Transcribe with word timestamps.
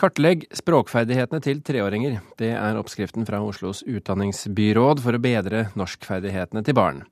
Kartlegg 0.00 0.46
språkferdighetene 0.56 1.42
til 1.44 1.58
treåringer. 1.60 2.14
Det 2.40 2.54
er 2.56 2.78
oppskriften 2.80 3.26
fra 3.28 3.42
Oslos 3.44 3.82
utdanningsbyråd 3.84 5.02
for 5.04 5.12
å 5.12 5.20
bedre 5.20 5.66
norskferdighetene 5.76 6.62
til 6.64 6.76
barn. 6.78 7.02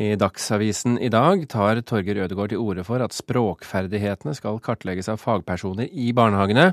I 0.00 0.14
Dagsavisen 0.16 0.96
i 1.04 1.10
dag 1.12 1.44
tar 1.52 1.82
Torger 1.84 2.22
Ødegaard 2.24 2.54
til 2.54 2.62
orde 2.62 2.84
for 2.88 3.04
at 3.04 3.12
språkferdighetene 3.12 4.32
skal 4.38 4.56
kartlegges 4.64 5.10
av 5.12 5.20
fagpersoner 5.20 5.92
i 5.92 6.14
barnehagene. 6.16 6.70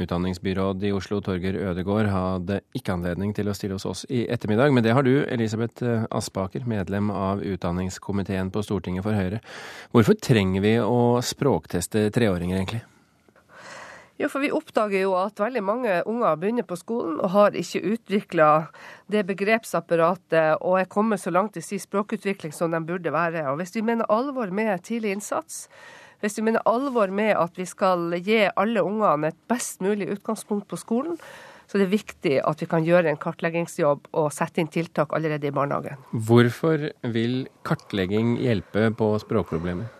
Utdanningsbyråd 0.00 0.86
i 0.88 0.94
Oslo 0.96 1.18
Torger 1.20 1.58
Ødegaard 1.60 2.08
hadde 2.08 2.62
ikke 2.72 2.94
anledning 2.94 3.34
til 3.36 3.50
å 3.52 3.56
stille 3.58 3.76
hos 3.76 3.84
oss 3.90 4.06
i 4.08 4.22
ettermiddag, 4.32 4.72
men 4.72 4.86
det 4.86 4.94
har 4.96 5.04
du, 5.04 5.26
Elisabeth 5.26 6.08
Aspaker, 6.08 6.64
medlem 6.64 7.12
av 7.12 7.44
utdanningskomiteen 7.44 8.48
på 8.54 8.64
Stortinget 8.64 9.04
for 9.04 9.20
Høyre. 9.20 9.42
Hvorfor 9.92 10.16
trenger 10.16 10.64
vi 10.64 10.78
å 10.80 11.20
språkteste 11.20 12.06
treåringer, 12.16 12.56
egentlig? 12.62 12.82
Jo, 14.22 14.28
for 14.30 14.44
vi 14.44 14.52
oppdager 14.54 15.02
jo 15.02 15.16
at 15.18 15.40
veldig 15.42 15.60
mange 15.66 15.94
unger 16.06 16.36
begynner 16.38 16.66
på 16.66 16.76
skolen 16.78 17.16
og 17.18 17.32
har 17.34 17.56
ikke 17.58 17.80
utvikla 17.96 18.50
det 19.10 19.24
begrepsapparatet 19.26 20.60
og 20.62 20.76
er 20.78 20.90
kommet 20.90 21.18
så 21.18 21.32
langt 21.34 21.58
i 21.58 21.62
sin 21.64 21.82
språkutvikling 21.82 22.54
som 22.54 22.70
de 22.70 22.78
burde 22.86 23.10
være. 23.10 23.48
Og 23.50 23.58
hvis 23.58 23.74
vi 23.74 23.82
mener 23.82 24.06
alvor 24.12 24.52
med 24.54 24.84
tidlig 24.86 25.16
innsats, 25.16 25.64
hvis 26.22 26.38
vi 26.38 26.44
mener 26.46 26.62
alvor 26.70 27.10
med 27.10 27.32
at 27.34 27.58
vi 27.58 27.66
skal 27.66 28.14
gi 28.22 28.44
alle 28.46 28.84
ungene 28.86 29.32
et 29.32 29.40
best 29.50 29.82
mulig 29.82 30.06
utgangspunkt 30.14 30.68
på 30.70 30.78
skolen, 30.78 31.18
så 31.66 31.80
det 31.80 31.88
er 31.88 31.96
viktig 31.96 32.36
at 32.46 32.62
vi 32.62 32.68
kan 32.70 32.86
gjøre 32.86 33.10
en 33.10 33.18
kartleggingsjobb 33.18 34.06
og 34.12 34.30
sette 34.36 34.62
inn 34.62 34.70
tiltak 34.70 35.16
allerede 35.16 35.50
i 35.50 35.54
barnehagen. 35.56 35.98
Hvorfor 36.12 36.92
vil 37.10 37.48
kartlegging 37.66 38.36
hjelpe 38.38 38.86
på 38.94 39.10
språkproblemer? 39.24 39.90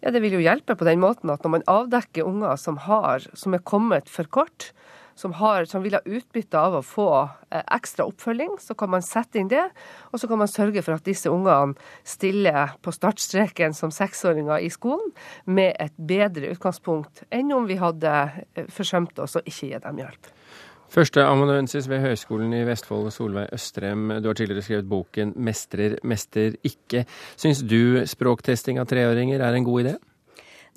Ja, 0.00 0.10
Det 0.10 0.22
vil 0.22 0.38
jo 0.38 0.44
hjelpe 0.44 0.76
på 0.78 0.86
den 0.86 1.00
måten 1.02 1.30
at 1.32 1.42
når 1.42 1.56
man 1.56 1.66
avdekker 1.66 2.26
unger 2.28 2.56
som, 2.56 2.78
har, 2.86 3.24
som 3.34 3.56
er 3.56 3.64
kommet 3.66 4.10
for 4.10 4.30
kort, 4.30 4.70
som, 5.18 5.32
har, 5.34 5.64
som 5.66 5.82
vil 5.82 5.96
ha 5.96 6.00
utbytte 6.06 6.58
av 6.60 6.76
å 6.78 6.84
få 6.86 7.08
eh, 7.50 7.64
ekstra 7.74 8.06
oppfølging, 8.06 8.54
så 8.62 8.76
kan 8.78 8.92
man 8.92 9.02
sette 9.02 9.40
inn 9.40 9.50
det. 9.50 9.64
Og 10.12 10.22
så 10.22 10.30
kan 10.30 10.38
man 10.38 10.50
sørge 10.50 10.84
for 10.86 10.94
at 10.94 11.08
disse 11.08 11.30
ungene 11.32 11.74
stiller 12.06 12.76
på 12.86 12.94
startstreken 12.94 13.74
som 13.74 13.90
seksåringer 13.94 14.62
i 14.62 14.70
skolen 14.70 15.10
med 15.50 15.74
et 15.82 15.96
bedre 15.98 16.52
utgangspunkt 16.54 17.24
enn 17.34 17.50
om 17.56 17.66
vi 17.66 17.80
hadde 17.82 18.14
eh, 18.54 18.70
forsømt 18.70 19.18
oss 19.18 19.40
og 19.40 19.50
ikke 19.50 19.72
gi 19.72 19.82
dem 19.82 20.04
hjelp. 20.04 20.30
Førsteamanuensis 20.88 21.84
ved 21.90 22.00
Høgskolen 22.00 22.54
i 22.56 22.62
Vestfold, 22.64 23.10
Solveig 23.12 23.50
Østrem. 23.52 24.08
Du 24.22 24.30
har 24.30 24.38
tidligere 24.38 24.64
skrevet 24.64 24.88
boken 24.88 25.34
'Mestrer, 25.36 25.98
mester 26.02 26.56
ikke'. 26.64 27.04
Syns 27.36 27.60
du 27.60 28.06
språktesting 28.08 28.80
av 28.80 28.88
treåringer 28.88 29.40
er 29.40 29.54
en 29.54 29.64
god 29.64 29.84
idé? 29.84 29.98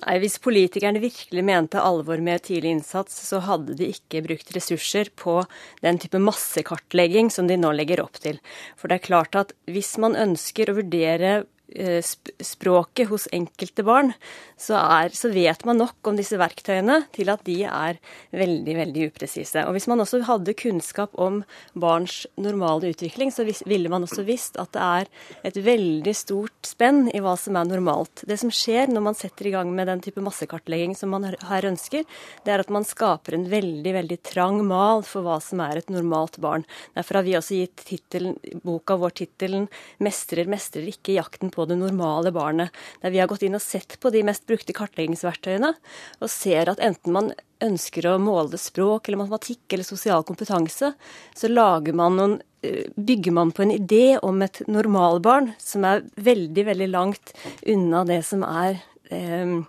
Nei, 0.02 0.18
Hvis 0.20 0.40
politikerne 0.42 1.00
virkelig 1.00 1.44
mente 1.46 1.80
alvor 1.80 2.18
med 2.18 2.42
tidlig 2.42 2.72
innsats, 2.76 3.14
så 3.30 3.40
hadde 3.46 3.76
de 3.78 3.92
ikke 3.94 4.24
brukt 4.26 4.52
ressurser 4.56 5.12
på 5.16 5.46
den 5.82 6.00
type 6.02 6.18
massekartlegging 6.18 7.30
som 7.30 7.48
de 7.48 7.56
nå 7.56 7.72
legger 7.72 8.02
opp 8.02 8.18
til. 8.20 8.40
For 8.76 8.90
det 8.90 8.98
er 8.98 9.08
klart 9.08 9.36
at 9.36 9.54
hvis 9.70 9.98
man 10.02 10.18
ønsker 10.18 10.72
å 10.72 10.78
vurdere 10.80 11.46
språket 11.72 13.10
hos 13.10 13.28
enkelte 13.32 13.84
barn, 13.88 14.12
så, 14.60 14.76
er, 14.78 15.14
så, 15.16 15.32
vet 15.32 15.64
man 15.66 15.80
nok 15.82 16.10
om 16.10 16.18
disse 16.20 16.38
verktøyene 16.40 17.02
til 17.16 17.32
at 17.32 17.44
de 17.48 17.62
er 17.66 18.00
veldig 18.36 18.76
veldig 18.78 19.08
upresise. 19.12 19.64
Og 19.66 19.76
Hvis 19.76 19.88
man 19.90 20.04
også 20.04 20.22
hadde 20.28 20.56
kunnskap 20.58 21.16
om 21.22 21.42
barns 21.74 22.26
normale 22.36 22.92
utvikling, 22.92 23.32
så 23.34 23.46
ville 23.66 23.92
man 23.92 24.06
også 24.06 24.26
visst 24.28 24.60
at 24.62 24.74
det 24.76 24.84
er 24.84 25.12
et 25.48 25.60
veldig 25.64 26.16
stort 26.18 26.68
spenn 26.68 27.08
i 27.14 27.22
hva 27.24 27.38
som 27.40 27.58
er 27.60 27.70
normalt. 27.70 28.26
Det 28.28 28.38
som 28.42 28.52
skjer 28.54 28.92
når 28.92 29.06
man 29.08 29.18
setter 29.18 29.50
i 29.50 29.56
gang 29.56 29.72
med 29.74 29.90
den 29.90 30.04
type 30.04 30.24
massekartlegging 30.24 30.96
som 30.98 31.14
man 31.16 31.30
her 31.32 31.70
ønsker, 31.72 32.06
det 32.46 32.54
er 32.54 32.64
at 32.64 32.74
man 32.74 32.88
skaper 32.88 33.38
en 33.38 33.48
veldig 33.52 33.96
veldig 33.98 34.20
trang 34.28 34.62
mal 34.68 35.06
for 35.08 35.26
hva 35.26 35.40
som 35.44 35.64
er 35.64 35.82
et 35.82 35.92
normalt 35.94 36.38
barn. 36.44 36.68
Derfor 36.98 37.20
har 37.20 37.28
vi 37.28 37.38
også 37.40 37.62
gitt 37.62 37.86
titlen, 37.88 38.38
boka 38.66 38.98
vår 39.00 39.16
tittelen 39.24 39.68
'Mestrer, 40.02 40.48
mestrer 40.50 40.88
ikke 40.90 41.16
jakten 41.18 41.52
på 41.54 41.61
på 41.62 41.70
det 41.70 41.78
normale 41.80 42.34
barnet. 42.34 42.74
Der 43.02 43.14
vi 43.14 43.22
har 43.22 43.30
gått 43.30 43.46
inn 43.46 43.58
og 43.58 43.64
sett 43.64 44.00
på 44.02 44.12
de 44.14 44.24
mest 44.26 44.48
brukte 44.50 44.76
kartleggingsverktøyene, 44.76 45.74
og 46.22 46.32
ser 46.32 46.72
at 46.72 46.82
enten 46.82 47.16
man 47.16 47.32
ønsker 47.62 48.08
å 48.10 48.18
måle 48.22 48.58
språk 48.58 49.08
eller 49.08 49.22
matematikk 49.22 49.76
eller 49.76 49.86
sosial 49.86 50.26
kompetanse, 50.26 50.94
så 51.38 51.52
lager 51.52 51.98
man 51.98 52.18
noen 52.18 52.38
eh, 52.66 52.90
bygger 52.98 53.38
man 53.38 53.54
på 53.54 53.66
en 53.66 53.76
idé 53.76 54.18
om 54.26 54.42
et 54.42 54.64
normalbarn 54.68 55.54
som 55.62 55.86
er 55.86 56.06
veldig, 56.18 56.66
veldig 56.72 56.90
langt 56.90 57.36
unna 57.70 58.04
det 58.10 58.24
som 58.26 58.46
er, 58.48 58.82
eh, 59.14 59.62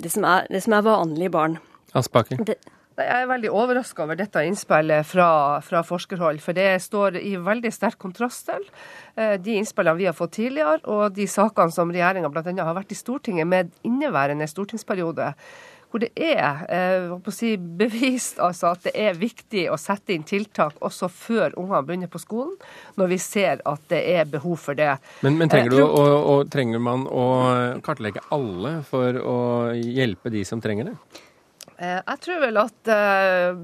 det 0.00 0.14
som 0.14 0.24
er, 0.28 0.48
det 0.48 0.64
som 0.64 0.78
er 0.78 0.88
vanlige 0.88 1.34
barn. 1.36 1.60
Aspaker. 1.96 2.40
Det, 2.48 2.56
jeg 3.04 3.22
er 3.22 3.30
veldig 3.30 3.50
overraska 3.54 4.04
over 4.04 4.18
dette 4.18 4.42
innspillet 4.46 5.06
fra, 5.06 5.28
fra, 5.64 5.84
forskerhold, 5.86 6.40
for 6.42 6.56
det 6.56 6.70
står 6.82 7.20
i 7.20 7.36
veldig 7.40 7.72
sterk 7.74 7.98
kontrast 8.02 8.48
til 8.48 8.64
eh, 9.16 9.36
de 9.40 9.58
innspillene 9.60 9.98
vi 10.00 10.08
har 10.10 10.16
fått 10.16 10.36
tidligere, 10.40 10.82
og 10.90 11.14
de 11.16 11.28
sakene 11.30 11.74
som 11.74 11.92
regjeringa 11.94 12.30
bl.a. 12.32 12.44
har 12.58 12.78
vært 12.78 12.94
i 12.94 12.98
Stortinget 12.98 13.48
med 13.48 13.74
inneværende 13.86 14.48
stortingsperiode. 14.50 15.32
Hvor 15.88 16.02
det 16.02 16.10
er 16.20 16.66
eh, 16.68 17.30
si, 17.32 17.54
bevist 17.56 18.40
altså, 18.44 18.74
at 18.74 18.82
det 18.84 18.92
er 18.92 19.16
viktig 19.16 19.64
å 19.72 19.78
sette 19.80 20.12
inn 20.12 20.26
tiltak 20.28 20.76
også 20.84 21.08
før 21.08 21.56
ungene 21.56 21.80
begynner 21.86 22.10
på 22.12 22.20
skolen, 22.20 22.58
når 23.00 23.14
vi 23.14 23.18
ser 23.24 23.62
at 23.64 23.86
det 23.88 24.02
er 24.18 24.28
behov 24.28 24.58
for 24.60 24.76
det. 24.76 24.90
Men, 25.24 25.38
men 25.40 25.48
trenger, 25.48 25.72
eh, 25.72 25.78
du, 25.78 25.86
og, 25.86 26.18
og, 26.34 26.42
trenger 26.52 26.82
man 26.84 27.06
å 27.08 27.24
kartlegge 27.84 28.26
alle 28.34 28.82
for 28.90 29.16
å 29.22 29.38
hjelpe 29.78 30.34
de 30.34 30.44
som 30.48 30.60
trenger 30.60 30.90
det? 30.90 30.98
Eh, 31.78 32.02
jeg 32.02 32.22
tror 32.24 32.40
vel 32.42 32.58
at 32.58 32.90
eh, 32.90 33.58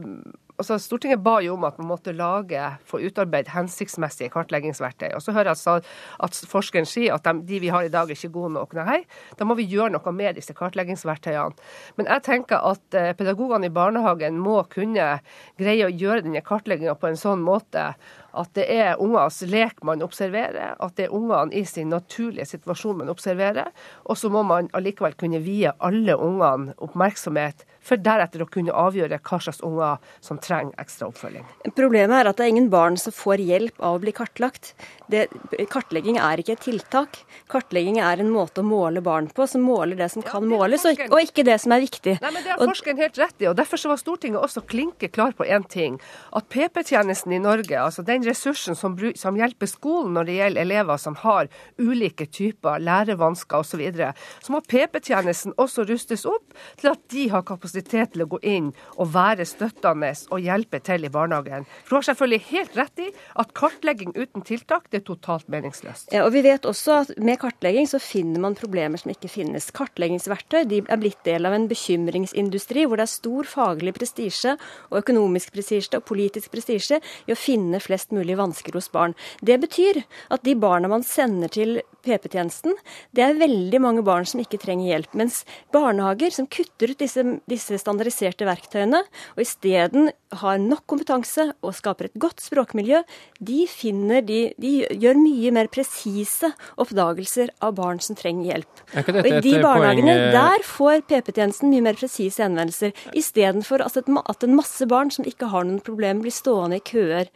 altså 0.55 0.77
Stortinget 0.79 1.23
ba 1.25 1.39
jo 1.43 1.57
om 1.57 1.65
at 1.67 1.79
man 1.81 1.89
måtte 1.91 2.15
lage, 2.15 2.63
få 2.87 3.01
utarbeidet 3.03 3.53
hensiktsmessige 3.55 4.31
kartleggingsverktøy. 4.35 5.11
Og 5.17 5.23
så 5.25 5.35
hører 5.35 5.51
jeg 5.53 5.85
at 6.27 6.39
forskeren 6.51 6.87
sier 6.89 7.17
at 7.17 7.27
de, 7.27 7.43
de, 7.49 7.61
vi 7.65 7.73
har 7.75 7.87
i 7.87 7.93
dag, 7.93 8.11
er 8.11 8.19
ikke 8.19 8.35
gode 8.37 8.55
nok. 8.55 8.77
Nei, 8.79 9.01
da 9.39 9.49
må 9.49 9.59
vi 9.59 9.67
gjøre 9.71 9.97
noe 9.97 10.15
med 10.15 10.39
disse 10.39 10.55
kartleggingsverktøyene. 10.57 11.59
Men 11.99 12.11
jeg 12.13 12.27
tenker 12.31 12.63
at 12.71 12.99
eh, 12.99 13.13
pedagogene 13.19 13.71
i 13.71 13.75
barnehagen 13.75 14.39
må 14.43 14.61
kunne 14.71 15.17
greie 15.61 15.89
å 15.89 15.93
gjøre 15.93 16.23
denne 16.27 16.45
kartlegginga 16.45 16.95
på 16.99 17.11
en 17.11 17.19
sånn 17.19 17.43
måte 17.45 17.93
at 18.35 18.51
det 18.59 18.67
er 18.71 19.01
ungers 19.03 19.41
lek 19.49 19.83
man 19.87 20.03
observerer, 20.05 20.75
at 20.79 20.97
det 20.99 21.09
er 21.09 21.15
ungene 21.15 21.55
i 21.55 21.65
sin 21.69 21.93
naturlige 21.93 22.49
situasjon 22.51 22.99
man 23.03 23.13
observerer. 23.13 23.71
Og 24.11 24.19
så 24.19 24.31
må 24.33 24.43
man 24.47 24.71
allikevel 24.77 25.17
kunne 25.19 25.43
vie 25.45 25.73
alle 25.79 26.17
ungene 26.17 26.75
oppmerksomhet, 26.85 27.65
for 27.85 28.01
deretter 28.01 28.43
å 28.43 28.49
kunne 28.49 28.73
avgjøre 28.73 29.21
hva 29.21 29.39
slags 29.45 29.61
unger 29.65 30.01
som 30.25 30.41
trenger 30.43 30.77
ekstra 30.81 31.11
oppfølging. 31.11 31.45
Problemet 31.77 32.17
er 32.17 32.31
at 32.31 32.39
det 32.39 32.47
er 32.47 32.55
ingen 32.55 32.71
barn 32.73 32.97
som 33.01 33.15
får 33.15 33.43
hjelp 33.45 33.81
av 33.85 33.99
å 33.99 34.03
bli 34.03 34.15
kartlagt. 34.17 34.73
Det, 35.13 35.27
kartlegging 35.73 36.17
er 36.17 36.41
ikke 36.41 36.57
et 36.57 36.65
tiltak. 36.65 37.21
Kartlegging 37.53 38.01
er 38.01 38.23
en 38.23 38.33
måte 38.33 38.63
å 38.63 38.67
måle 38.67 39.03
barn 39.05 39.29
på, 39.29 39.47
som 39.51 39.65
måler 39.67 39.99
det 40.01 40.09
som 40.15 40.25
kan 40.25 40.47
måles, 40.49 40.87
og, 40.89 41.03
og, 41.11 41.19
ikke 41.21 41.45
det 41.47 41.59
som 41.63 41.75
er 41.77 41.85
viktig. 41.85 42.17
Nei, 42.25 42.33
men 42.33 42.47
Det 42.47 42.55
har 42.55 42.63
forskeren 42.63 43.03
helt 43.05 43.21
rett 43.21 43.45
i. 43.45 43.49
og 43.51 43.59
Derfor 43.61 43.81
så 43.81 43.93
var 43.93 44.01
Stortinget 44.01 44.41
også 44.41 44.65
klinke 44.65 45.11
klar 45.13 45.37
på 45.37 45.45
én 45.45 45.67
ting. 45.69 46.01
At 46.33 46.49
PP-tjenesten 46.53 47.37
i 47.37 47.43
Norge, 47.43 47.77
altså 47.81 48.05
den 48.07 48.24
ressursen 48.27 48.79
som, 48.79 48.97
som, 49.19 49.37
hjelper 49.39 49.71
skolen 49.71 50.15
når 50.17 50.29
det 50.29 50.39
gjelder 50.39 50.65
elever 50.65 51.01
som 51.01 51.17
har 51.23 51.51
ulike 51.79 52.27
typer 52.27 52.83
lærevansker 52.83 53.61
osv. 53.61 53.75
Så, 53.75 53.81
videre, 53.81 54.13
så 54.39 54.53
må 54.55 54.61
PP-tjenesten 54.71 55.57
også 55.59 55.83
rustes 55.89 56.23
opp 56.31 56.53
til 56.79 56.93
at 56.93 57.01
de 57.11 57.25
har 57.33 57.43
kapasitet 57.43 58.13
til 58.15 58.23
å 58.23 58.29
gå 58.31 58.39
inn 58.47 58.69
og 58.95 59.11
være 59.17 59.43
støttende 59.49 60.13
og 60.31 60.45
hjelpe 60.45 60.79
til 60.85 61.09
i 61.09 61.11
barnehagen. 61.11 61.67
For 61.83 61.97
du 61.97 61.99
har 61.99 62.07
selvfølgelig 62.11 62.47
helt 62.53 62.79
rett 62.79 63.03
i 63.03 63.09
at 63.43 63.51
kartlegging 63.59 64.15
uten 64.15 64.45
tiltak 64.47 64.87
det 64.93 65.01
er 65.01 65.07
totalt 65.09 65.51
meningsløst. 65.51 66.13
Ja, 66.15 66.23
og 66.23 66.31
vi 66.37 66.45
vet 66.47 66.69
også 66.69 67.01
at 67.01 67.13
Med 67.25 67.39
kartlegging 67.41 67.89
så 67.89 67.99
finner 68.03 68.43
man 68.43 68.55
problemer 68.59 69.01
som 69.01 69.11
ikke 69.11 69.31
finnes. 69.33 69.71
Kartleggingsverktøy 69.75 70.65
de 70.71 70.81
er 70.83 71.01
blitt 71.01 71.21
del 71.27 71.47
av 71.49 71.55
en 71.57 71.67
bekymringsindustri 71.71 72.85
hvor 72.87 73.01
det 73.01 73.09
er 73.09 73.13
stor 73.15 73.49
faglig 73.49 73.95
prestisje 73.97 74.55
og 74.91 75.01
økonomisk 75.01 75.55
prestisje 75.55 75.99
og 75.99 76.07
politisk 76.09 76.53
prestisje 76.55 77.01
i 77.27 77.35
å 77.35 77.39
finne 77.39 77.81
flest 77.83 78.14
mulig 78.15 78.39
vansker 78.41 78.77
hos 78.79 78.91
barn. 78.95 79.17
Det 79.45 79.59
betyr 79.63 80.05
at 80.35 80.45
de 80.47 80.57
barna 80.59 80.91
man 80.91 81.05
sender 81.07 81.53
til 81.53 81.81
PP-tjenesten, 82.05 82.77
det 83.17 83.25
er 83.25 83.39
veldig 83.39 83.81
mange 83.83 84.05
barn 84.05 84.27
som 84.29 84.43
ikke 84.43 84.61
trenger 84.61 84.91
hjelp. 84.91 85.15
Mens 85.19 85.43
barnehager 85.75 86.35
som 86.35 86.49
kutter 86.51 86.93
ut 86.93 87.01
disse, 87.01 87.25
disse 87.51 87.79
standardiserte 87.81 88.47
verktøyene, 88.49 89.01
og 89.35 89.43
isteden 89.45 90.11
har 90.43 90.61
nok 90.61 90.85
kompetanse 90.91 91.49
og 91.65 91.75
skaper 91.77 92.11
et 92.11 92.19
godt 92.21 92.43
språkmiljø, 92.45 93.03
de, 93.41 93.65
finner, 93.71 94.25
de, 94.27 94.41
de 94.61 94.75
gjør 94.91 95.21
mye 95.21 95.55
mer 95.55 95.71
presise 95.73 96.53
oppdagelser 96.81 97.55
av 97.65 97.77
barn 97.79 98.03
som 98.05 98.19
trenger 98.19 98.53
hjelp. 98.53 98.85
og 98.95 99.31
I 99.31 99.41
de 99.45 99.57
barnehagene 99.63 100.17
poeng... 100.19 100.37
der 100.37 100.69
får 100.69 101.05
PP-tjenesten 101.11 101.73
mye 101.73 101.89
mer 101.89 101.99
presise 101.99 102.45
henvendelser, 102.45 102.95
istedenfor 103.17 103.85
at, 103.85 104.01
at 104.03 104.47
en 104.47 104.59
masse 104.59 104.91
barn 104.91 105.13
som 105.15 105.27
ikke 105.29 105.51
har 105.53 105.67
noen 105.67 105.83
problemer, 105.85 106.25
blir 106.25 106.35
stående 106.35 106.79
i 106.79 106.85
køer 106.85 107.31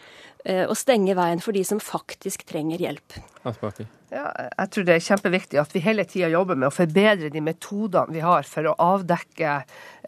å 0.49 0.77
stenge 0.79 1.17
veien 1.19 1.43
for 1.45 1.57
de 1.57 1.65
som 1.67 1.81
faktisk 1.83 2.47
trenger 2.49 2.81
hjelp. 2.81 3.19
Aspaker. 3.49 3.89
Ja, 4.09 4.29
jeg 4.33 4.71
tror 4.73 4.87
det 4.89 4.95
er 4.95 5.05
kjempeviktig 5.05 5.59
at 5.61 5.75
vi 5.77 5.83
hele 5.85 6.05
tida 6.09 6.31
jobber 6.33 6.57
med 6.57 6.71
å 6.71 6.75
forbedre 6.75 7.29
de 7.33 7.43
metodene 7.45 8.15
vi 8.15 8.23
har 8.25 8.47
for 8.49 8.71
å 8.71 8.77
avdekke 8.81 9.59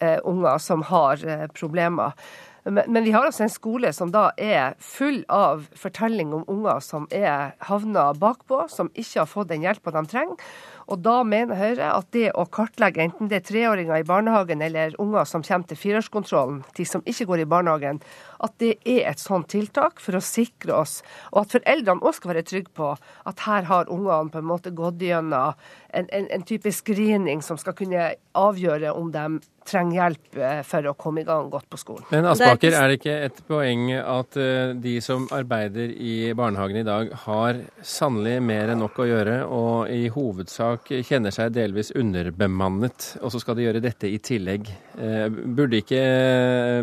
eh, 0.00 0.16
unger 0.24 0.62
som 0.64 0.86
har 0.88 1.20
eh, 1.20 1.44
problemer. 1.52 2.16
Men, 2.64 2.84
men, 2.92 3.04
vi 3.04 3.12
har 3.12 3.24
altså 3.24 3.44
en 3.44 3.52
skole 3.52 3.92
som 3.96 4.12
da 4.12 4.30
er 4.40 4.74
full 4.84 5.22
av 5.32 5.66
fortelling 5.76 6.32
om 6.36 6.44
unger 6.48 6.80
som 6.84 7.06
er 7.12 7.54
havna 7.68 8.10
bakpå, 8.16 8.66
som 8.72 8.92
ikke 8.94 9.22
har 9.22 9.30
fått 9.30 9.52
den 9.52 9.64
hjelpa 9.64 9.92
de 9.96 10.04
trenger. 10.08 10.50
Og 10.90 10.98
da 11.04 11.20
mener 11.22 11.54
Høyre 11.54 11.92
at 11.94 12.08
det 12.14 12.32
å 12.34 12.44
kartlegge 12.50 13.04
enten 13.04 13.28
det 13.30 13.38
er 13.38 13.44
treåringer 13.46 14.02
i 14.02 14.06
barnehagen 14.06 14.62
eller 14.66 14.96
unger 15.02 15.28
som 15.28 15.44
kommer 15.46 15.68
til 15.70 15.78
fireårskontrollen, 15.78 16.64
de 16.74 16.86
som 16.88 17.04
ikke 17.06 17.28
går 17.30 17.44
i 17.44 17.50
barnehagen, 17.52 18.00
at 18.42 18.56
det 18.58 18.72
er 18.82 19.04
et 19.12 19.22
sånt 19.22 19.46
tiltak 19.52 20.02
for 20.02 20.18
å 20.18 20.24
sikre 20.24 20.74
oss, 20.80 20.96
og 21.30 21.44
at 21.44 21.54
foreldrene 21.54 22.02
òg 22.02 22.16
skal 22.18 22.32
være 22.32 22.46
trygge 22.50 22.74
på 22.74 22.90
at 22.98 23.46
her 23.46 23.70
har 23.70 23.92
ungene 23.92 24.34
på 24.34 24.42
en 24.42 24.50
måte 24.50 24.74
gått 24.74 25.04
gjennom 25.06 25.54
en, 25.94 26.10
en, 26.10 26.26
en 26.26 26.46
type 26.46 26.74
screening 26.74 27.44
som 27.44 27.60
skal 27.60 27.76
kunne 27.78 28.10
avgjøre 28.38 28.90
om 28.96 29.14
de 29.14 29.26
trenger 29.70 29.96
hjelp 29.96 30.38
eh, 30.38 30.60
for 30.66 30.90
å 30.90 30.94
komme 30.98 31.22
i 31.22 31.26
gang 31.28 31.50
godt 31.52 31.68
på 31.70 31.78
skolen. 31.80 32.06
Men 32.10 32.28
Aspaker, 32.30 32.74
er 32.76 32.90
det 32.90 32.98
ikke 33.00 33.16
et 33.28 33.40
poeng 33.48 33.86
at 33.98 34.38
eh, 34.40 34.74
de 34.82 34.96
som 35.04 35.26
arbeider 35.34 35.94
i 35.94 36.32
barnehagen 36.36 36.82
i 36.82 36.86
dag, 36.86 37.12
har 37.26 37.62
sannelig 37.86 38.36
mer 38.44 38.74
enn 38.74 38.82
nok 38.84 39.00
å 39.02 39.08
gjøre, 39.10 39.36
og 39.46 39.92
i 39.94 40.10
hovedsak 40.12 40.92
kjenner 41.06 41.34
seg 41.34 41.54
delvis 41.56 41.94
underbemannet, 41.98 43.14
og 43.22 43.34
så 43.34 43.42
skal 43.42 43.58
de 43.58 43.68
gjøre 43.68 43.84
dette 43.84 44.10
i 44.10 44.20
tillegg? 44.22 44.70
Eh, 44.98 45.26
burde 45.30 45.80
ikke, 45.80 46.04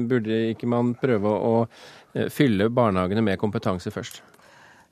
burde 0.07 0.41
ikke 0.53 0.71
man 0.71 0.95
prøve 0.97 1.37
å 1.51 1.55
fylle 2.33 2.71
barnehagene 2.73 3.21
med 3.21 3.37
kompetanse 3.37 3.91
først? 3.93 4.23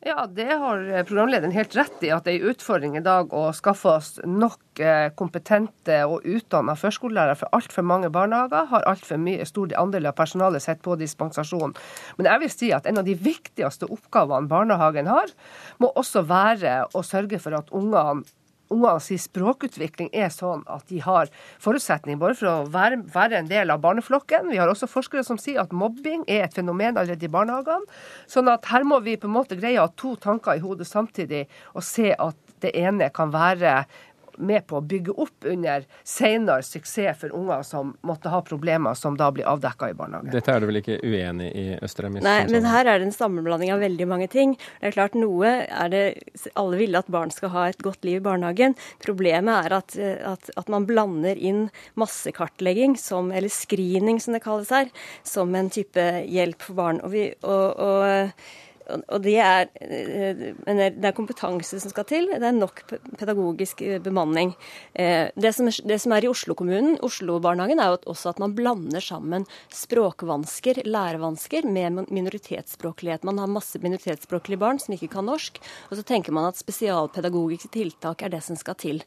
Ja, 0.05 0.27
det 0.29 0.53
har 0.53 1.03
programlederen 1.03 1.53
helt 1.55 1.73
rett 1.73 2.03
i, 2.05 2.11
at 2.13 2.27
det 2.27 2.35
er 2.35 2.43
en 2.43 2.51
utfordring 2.51 2.97
i 2.99 3.01
dag 3.01 3.31
å 3.33 3.47
skaffe 3.57 3.89
oss 3.89 4.11
nok 4.21 4.77
eh, 4.77 5.07
kompetente 5.17 5.95
og 6.05 6.27
utdanna 6.29 6.75
førskolelærere. 6.77 7.33
For 7.39 7.57
altfor 7.57 7.87
mange 7.89 8.11
barnehager 8.13 8.69
har 8.69 8.85
altfor 8.85 9.25
stor 9.49 9.73
andel 9.81 10.05
av 10.05 10.13
personalet 10.13 10.61
sitt 10.61 10.83
på 10.85 10.93
dispensasjon. 11.01 11.73
Men 12.19 12.29
jeg 12.29 12.43
vil 12.43 12.53
si 12.53 12.69
at 12.77 12.85
en 12.85 13.01
av 13.01 13.09
de 13.09 13.17
viktigste 13.17 13.89
oppgavene 13.89 14.45
barnehagen 14.51 15.09
har, 15.09 15.33
må 15.81 15.89
også 15.97 16.21
være 16.29 16.83
å 16.93 17.01
sørge 17.01 17.41
for 17.41 17.57
at 17.57 17.73
ungene 17.73 18.29
ungenes 18.75 19.25
språkutvikling 19.25 20.11
er 20.13 20.31
sånn 20.33 20.63
at 20.71 20.85
de 20.91 21.01
har 21.03 21.31
forutsetning 21.63 22.19
både 22.21 22.37
for 22.39 22.51
å 22.51 22.69
være, 22.71 23.01
være, 23.13 23.41
en 23.41 23.51
del 23.51 23.73
av 23.73 23.81
barneflokken. 23.83 24.51
Vi 24.51 24.59
har 24.61 24.71
også 24.71 24.89
forskere 24.91 25.25
som 25.27 25.39
sier 25.41 25.63
at 25.63 25.75
mobbing 25.75 26.25
er 26.27 26.45
et 26.45 26.55
fenomen 26.55 26.95
allerede 26.95 27.27
i 27.27 27.31
barnehagene. 27.31 27.87
Sånn 28.31 28.51
at 28.51 28.67
her 28.71 28.85
må 28.87 29.01
vi 29.05 29.17
på 29.19 29.29
en 29.29 29.37
måte 29.37 29.57
greie 29.59 29.79
å 29.79 29.87
ha 29.87 29.93
to 29.97 30.15
tanker 30.21 30.57
i 30.57 30.63
hodet 30.63 30.87
samtidig 30.89 31.45
og 31.73 31.85
se 31.85 32.11
at 32.13 32.41
det 32.63 32.71
ene 32.79 33.09
kan 33.13 33.33
være 33.33 33.83
med 34.37 34.65
på 34.67 34.79
å 34.79 34.83
bygge 34.85 35.15
opp 35.21 35.47
under 35.47 35.85
senere 36.03 36.63
suksess 36.65 37.19
for 37.21 37.35
unger 37.35 37.63
som 37.67 37.93
måtte 38.05 38.31
ha 38.33 38.41
problemer 38.45 38.97
som 38.97 39.17
da 39.17 39.29
blir 39.33 39.47
avdekka 39.49 39.89
i 39.91 39.97
barnehagen. 39.97 40.31
Dette 40.33 40.53
er 40.53 40.61
du 40.63 40.69
vel 40.69 40.81
ikke 40.81 40.99
uenig 41.03 41.51
i, 41.51 41.65
Østrem? 41.85 42.17
Nei, 42.23 42.37
men 42.51 42.67
her 42.69 42.87
er 42.87 42.99
det 42.99 43.09
en 43.09 43.15
sammenblanding 43.15 43.73
av 43.75 43.83
veldig 43.83 44.07
mange 44.09 44.29
ting. 44.31 44.55
Det 44.79 44.91
er 44.91 44.97
klart 44.97 45.17
noe 45.19 45.53
er 45.65 45.93
det 45.93 46.03
Alle 46.59 46.79
vil 46.79 46.97
at 46.97 47.09
barn 47.11 47.31
skal 47.33 47.51
ha 47.53 47.67
et 47.69 47.81
godt 47.83 48.05
liv 48.07 48.19
i 48.19 48.25
barnehagen. 48.25 48.75
Problemet 49.03 49.67
er 49.67 49.77
at, 49.79 49.95
at, 49.99 50.51
at 50.55 50.71
man 50.71 50.87
blander 50.87 51.37
inn 51.37 51.67
massekartlegging, 51.99 52.95
som, 52.99 53.31
eller 53.31 53.51
screening 53.51 54.21
som 54.23 54.35
det 54.35 54.43
kalles 54.45 54.71
her, 54.73 54.91
som 55.23 55.55
en 55.55 55.71
type 55.73 56.05
hjelp 56.29 56.61
for 56.63 56.79
barn. 56.79 57.01
Og, 57.05 57.11
vi, 57.15 57.27
og, 57.43 57.81
og 57.81 58.31
og 58.85 59.21
det 59.23 59.35
er, 59.41 59.69
eh, 59.81 60.41
det 60.67 61.05
er, 61.05 61.13
kompetanse 61.15 61.79
som 61.81 61.91
skal 61.91 62.05
til. 62.09 62.27
Det 62.29 62.45
er 62.45 62.55
nok 62.55 62.83
pedagogisk 63.17 63.81
eh, 63.81 63.97
bemanning. 64.03 64.53
Eh, 64.93 65.31
det 65.35 65.53
som, 65.57 65.69
det 65.69 65.97
som 66.01 66.13
er 66.13 66.25
i 66.25 66.29
Oslo-kommunen, 66.29 66.99
Oslo-barnehagen, 67.05 67.81
er 67.81 67.93
jo 67.93 68.13
også 68.13 68.33
at 68.33 68.41
man 68.43 68.53
blander 68.57 69.03
sammen 69.03 69.47
språkvansker, 69.73 70.83
lærevansker, 70.85 71.65
med 71.65 72.05
minoritetsspråklighet. 72.13 73.25
Man 73.25 73.41
har 73.41 73.51
masse 73.51 73.81
minoritetsspråklige 73.81 74.61
barn 74.61 74.81
som 74.81 74.93
ikke 74.95 75.11
kan 75.15 75.25
norsk, 75.29 75.59
og 75.89 75.97
så 75.97 76.05
tenker 76.05 76.35
man 76.35 76.49
at 76.49 76.61
spesialpedagogiske 76.61 77.73
tiltak 77.73 78.21
er 78.21 78.35
det 78.35 78.43
som 78.45 78.59
skal 78.59 78.77
til. 78.79 79.01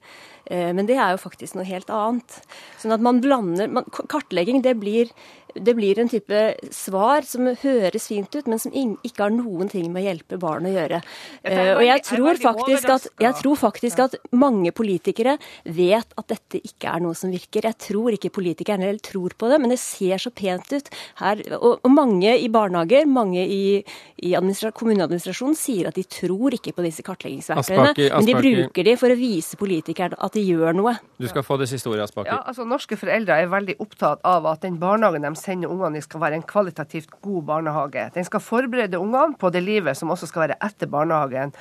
Men 0.49 0.89
det 0.89 0.97
er 0.97 1.13
jo 1.13 1.21
faktisk 1.21 1.59
noe 1.59 1.67
helt 1.69 1.91
annet. 1.93 2.39
Sånn 2.81 2.95
at 2.95 3.03
man 3.05 3.21
blander 3.21 3.69
man, 3.69 3.87
Kartlegging, 4.09 4.63
det 4.65 4.79
blir 4.81 5.13
det 5.55 5.75
blir 5.77 5.99
en 5.99 6.11
type 6.11 6.43
svar 6.75 7.27
som 7.29 7.49
høres 7.63 8.09
fint 8.11 8.35
ut, 8.35 8.49
men 8.51 8.61
som 8.61 8.75
ikke 8.75 9.25
har 9.25 9.35
noen 9.35 9.71
ting 9.71 9.89
med 9.93 10.03
å 10.03 10.07
hjelpe 10.09 10.39
barn 10.41 10.69
å 10.69 10.73
gjøre. 10.75 11.01
Eh, 11.43 11.73
og 11.75 11.85
jeg 11.85 12.05
tror, 12.09 12.41
faktisk 12.43 12.93
at, 12.95 13.09
jeg 13.23 13.39
tror 13.41 13.61
faktisk 13.61 14.03
at 14.05 14.17
mange 14.37 14.73
politikere 14.77 15.37
vet 15.65 16.15
at 16.19 16.29
dette 16.31 16.61
ikke 16.63 16.93
er 16.93 17.05
noe 17.05 17.17
som 17.19 17.33
virker. 17.33 17.69
Jeg 17.69 17.79
tror 17.89 18.17
ikke 18.17 18.33
politikerne 18.35 18.89
heller 18.89 19.03
tror 19.05 19.35
på 19.39 19.51
det, 19.51 19.61
men 19.63 19.73
det 19.73 19.81
ser 19.83 20.21
så 20.23 20.33
pent 20.35 20.73
ut 20.75 20.91
her. 21.23 21.43
Og, 21.59 21.81
og 21.83 21.93
mange 21.93 22.35
i 22.39 22.51
barnehager, 22.53 23.09
mange 23.09 23.45
i, 23.45 23.81
i 24.25 24.35
kommuneadministrasjonen 24.35 25.57
sier 25.59 25.91
at 25.91 25.99
de 25.99 26.05
tror 26.09 26.57
ikke 26.59 26.75
på 26.77 26.85
disse 26.87 27.05
kartleggingsverktøyene, 27.07 27.95
men 27.97 28.29
de 28.29 28.37
bruker 28.39 28.89
de 28.89 28.97
for 29.01 29.15
å 29.15 29.19
vise 29.19 29.59
politikerne 29.61 30.19
at 30.19 30.37
de 30.37 30.45
gjør 30.45 30.77
noe. 30.79 30.97
Du 31.19 31.29
skal 31.31 31.45
få 31.47 31.59
det 31.61 31.71
siste 31.71 31.91
ordet, 31.91 32.09
Aspaker. 32.09 32.31
Ja, 32.31 32.43
altså 32.47 32.67
Norske 32.69 32.99
foreldre 33.01 33.39
er 33.39 33.51
veldig 33.51 33.79
opptatt 33.83 34.23
av 34.27 34.47
at 34.51 34.65
den 34.65 34.79
barnehagen 34.81 35.25
de 35.25 35.38
sender 35.39 35.71
ungene 35.73 36.01
i, 36.01 36.05
skal 36.05 36.23
være 36.23 36.41
en 36.41 36.47
kvalitativt 36.47 37.15
god 37.25 37.47
barnehage. 37.49 38.09
Den 38.15 38.27
skal 38.27 38.43
forberede 38.45 39.01
ungene 39.01 39.39
på 39.39 39.51
det 39.55 39.63
livet 39.65 39.97
som 39.97 40.13
også 40.15 40.29
skal 40.31 40.47
være 40.49 40.59
etter 40.67 40.91
barnehagen. 40.91 41.55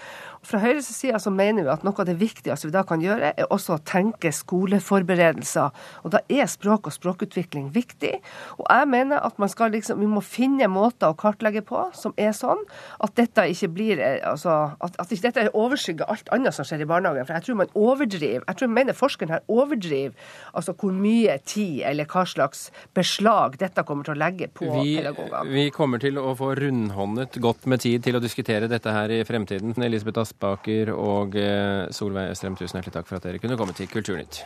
Fra 0.48 0.62
Høyres 0.64 0.88
side 0.96 1.20
så 1.20 1.32
mener 1.34 1.66
vi 1.66 1.72
at 1.74 1.82
noe 1.84 2.00
av 2.00 2.08
det 2.08 2.16
viktigste 2.22 2.70
vi 2.70 2.72
da 2.72 2.86
kan 2.88 3.02
gjøre, 3.04 3.34
er 3.36 3.50
også 3.52 3.76
å 3.76 3.84
tenke 3.84 4.32
skoleforberedelser. 4.32 5.74
Og 6.08 6.14
Da 6.14 6.22
er 6.32 6.48
språk 6.48 6.88
og 6.88 6.96
språkutvikling 6.96 7.68
viktig. 7.76 8.14
Og 8.56 8.64
jeg 8.64 8.88
mener 8.88 9.20
at 9.28 9.36
man 9.42 9.52
skal 9.52 9.74
liksom, 9.76 10.00
vi 10.00 10.08
må 10.08 10.24
finne 10.24 10.70
måter 10.72 11.12
å 11.12 11.18
kartlegge 11.20 11.66
på 11.68 11.82
som 11.98 12.16
er 12.16 12.32
sånn 12.38 12.64
at 13.04 13.16
dette 13.20 13.44
ikke 13.52 13.70
blir 13.76 14.00
eh, 14.00 14.22
altså, 14.24 14.56
at, 14.80 14.96
at 15.02 15.12
ikke 15.12 15.28
dette 15.28 15.52
overskygger 15.52 16.08
alt 16.08 16.32
annet 16.32 16.56
som 16.56 16.68
skjer 16.68 16.86
i 16.86 16.88
barnehagen. 16.88 17.28
For 17.28 17.36
jeg 17.36 17.48
tror 17.50 17.60
man 17.64 17.76
overdriver. 17.76 18.48
Jeg 18.48 18.62
tror 18.62 18.72
mener 18.72 18.98
forskeren 18.98 19.36
her 19.36 19.44
overdriver 19.52 20.16
altså 20.54 20.78
hvor 20.80 20.96
mye 20.96 21.38
tid 21.44 21.84
eller 21.92 22.08
hva 22.08 22.24
slags 22.30 22.70
beslag 22.96 23.60
dette 23.60 23.84
kommer 23.88 24.08
til 24.08 24.16
å 24.16 24.22
legge 24.22 24.48
på 24.48 24.70
vi, 24.78 24.96
pedagogene. 25.02 25.44
Vi 25.52 25.68
kommer 25.76 26.00
til 26.02 26.22
å 26.22 26.32
få 26.40 26.54
rundhåndet 26.56 27.36
godt 27.44 27.68
med 27.68 27.84
tid 27.84 28.08
til 28.08 28.16
å 28.16 28.24
diskutere 28.24 28.72
dette 28.72 28.96
her 28.96 29.12
i 29.12 29.22
fremtiden. 29.28 29.76
Elisabeth 29.84 30.24
Aspaker 30.38 30.94
og 30.94 31.36
eh, 31.36 31.90
Solveig 31.92 32.32
Østrem, 32.32 32.56
tusen 32.56 32.78
hjertelig 32.78 32.94
takk 32.94 33.10
for 33.10 33.18
at 33.18 33.26
dere 33.26 33.42
kunne 33.42 33.58
komme 33.58 33.74
til 33.74 33.90
Kulturnytt. 33.90 34.44